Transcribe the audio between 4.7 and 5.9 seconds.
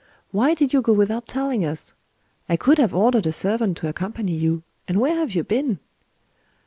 And where have you been?"